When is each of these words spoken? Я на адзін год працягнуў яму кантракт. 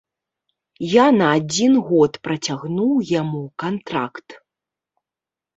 Я 0.93 1.03
на 1.17 1.27
адзін 1.41 1.73
год 1.89 2.17
працягнуў 2.29 3.05
яму 3.21 3.43
кантракт. 3.65 4.29